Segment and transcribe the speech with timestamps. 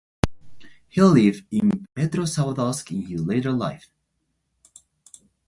[0.89, 3.91] He lived in Petrozavodsk in his later life.